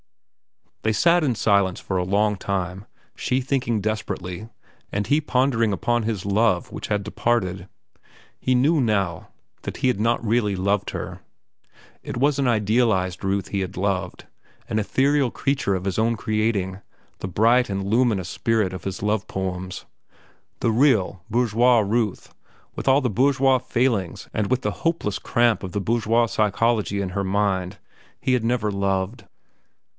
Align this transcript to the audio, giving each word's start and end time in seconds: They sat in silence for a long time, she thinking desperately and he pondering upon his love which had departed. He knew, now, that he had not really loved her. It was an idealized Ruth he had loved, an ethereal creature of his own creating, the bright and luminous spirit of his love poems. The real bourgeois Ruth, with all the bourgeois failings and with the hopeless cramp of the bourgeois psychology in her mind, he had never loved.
They 0.81 0.93
sat 0.93 1.23
in 1.23 1.35
silence 1.35 1.79
for 1.79 1.97
a 1.97 2.03
long 2.03 2.35
time, 2.35 2.87
she 3.15 3.39
thinking 3.39 3.81
desperately 3.81 4.49
and 4.91 5.05
he 5.05 5.21
pondering 5.21 5.71
upon 5.71 6.01
his 6.01 6.25
love 6.25 6.71
which 6.71 6.87
had 6.87 7.03
departed. 7.03 7.67
He 8.39 8.55
knew, 8.55 8.81
now, 8.81 9.27
that 9.61 9.77
he 9.77 9.89
had 9.89 9.99
not 9.99 10.25
really 10.25 10.55
loved 10.55 10.89
her. 10.89 11.21
It 12.01 12.17
was 12.17 12.39
an 12.39 12.47
idealized 12.47 13.23
Ruth 13.23 13.49
he 13.49 13.59
had 13.59 13.77
loved, 13.77 14.25
an 14.67 14.79
ethereal 14.79 15.29
creature 15.29 15.75
of 15.75 15.85
his 15.85 15.99
own 15.99 16.17
creating, 16.17 16.79
the 17.19 17.27
bright 17.27 17.69
and 17.69 17.83
luminous 17.85 18.29
spirit 18.29 18.73
of 18.73 18.85
his 18.85 19.03
love 19.03 19.27
poems. 19.27 19.85
The 20.61 20.71
real 20.71 21.23
bourgeois 21.29 21.77
Ruth, 21.81 22.33
with 22.75 22.87
all 22.87 23.01
the 23.01 23.09
bourgeois 23.11 23.59
failings 23.59 24.29
and 24.33 24.49
with 24.49 24.63
the 24.63 24.71
hopeless 24.81 25.19
cramp 25.19 25.61
of 25.61 25.73
the 25.73 25.79
bourgeois 25.81 26.25
psychology 26.25 27.01
in 27.01 27.09
her 27.09 27.23
mind, 27.23 27.77
he 28.19 28.33
had 28.33 28.43
never 28.43 28.71
loved. 28.71 29.25